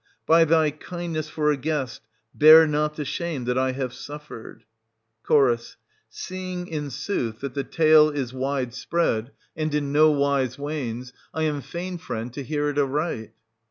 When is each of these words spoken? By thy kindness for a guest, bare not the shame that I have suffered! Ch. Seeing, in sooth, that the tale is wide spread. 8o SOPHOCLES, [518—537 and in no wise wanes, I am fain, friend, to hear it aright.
By 0.25 0.45
thy 0.45 0.71
kindness 0.71 1.29
for 1.29 1.51
a 1.51 1.57
guest, 1.57 2.01
bare 2.33 2.65
not 2.65 2.95
the 2.95 3.05
shame 3.05 3.43
that 3.45 3.55
I 3.55 3.73
have 3.73 3.93
suffered! 3.93 4.63
Ch. 5.27 5.75
Seeing, 6.09 6.65
in 6.65 6.89
sooth, 6.89 7.41
that 7.41 7.53
the 7.53 7.63
tale 7.63 8.09
is 8.09 8.33
wide 8.33 8.73
spread. 8.73 9.25
8o 9.55 9.61
SOPHOCLES, 9.61 9.63
[518—537 9.63 9.63
and 9.63 9.75
in 9.75 9.91
no 9.91 10.09
wise 10.09 10.57
wanes, 10.57 11.13
I 11.35 11.43
am 11.43 11.61
fain, 11.61 11.97
friend, 11.99 12.33
to 12.33 12.41
hear 12.41 12.69
it 12.69 12.79
aright. 12.79 13.33